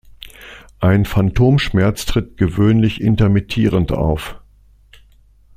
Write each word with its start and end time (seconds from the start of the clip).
Ein 0.79 1.05
Phantomschmerz 1.05 2.07
tritt 2.07 2.35
gewöhnlich 2.35 3.01
intermittierend 3.01 3.91
auf. 3.91 4.41